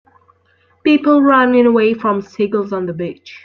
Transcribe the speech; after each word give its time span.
People 0.83 1.21
running 1.21 1.67
away 1.67 1.93
from 1.93 2.23
seagulls 2.23 2.73
on 2.73 2.87
the 2.87 2.93
beach. 2.93 3.37